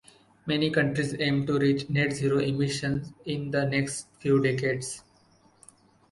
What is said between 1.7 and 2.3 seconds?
net